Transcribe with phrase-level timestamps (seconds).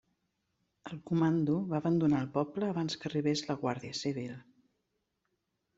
[0.91, 4.35] El comando va abandonar el poble abans que arribés la Guàrdia Civil.